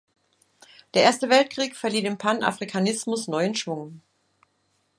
[0.95, 4.01] Der Erste Weltkrieg verlieh dem Panafrikanismus neuen Schwung.